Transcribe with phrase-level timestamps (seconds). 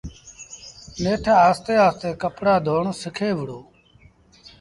[1.03, 3.59] نيٺ آهستي آهستي ڪپڙآ ڌون سکي وُهڙو۔